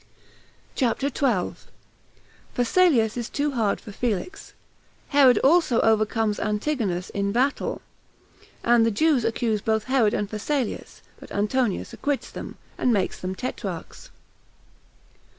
CHAPTER 0.73 1.11
12. 1.11 1.67
Phasaelus 2.55 3.17
Is 3.17 3.29
Too 3.29 3.51
Hard 3.51 3.79
For 3.79 3.91
Felix; 3.91 4.55
Herod 5.09 5.37
Also 5.43 5.79
Overcomes 5.81 6.39
Antigonus 6.39 7.11
In 7.11 7.31
Rattle; 7.31 7.83
And 8.63 8.83
The 8.83 8.89
Jews 8.89 9.23
Accuse 9.23 9.61
Both 9.61 9.83
Herod 9.83 10.15
And 10.15 10.27
Phasaelus 10.27 11.03
But 11.19 11.31
Antonius 11.31 11.93
Acquits 11.93 12.31
Them, 12.31 12.57
And 12.79 12.91
Makes 12.91 13.19
Them 13.19 13.35
Tetrarchs. 13.35 14.09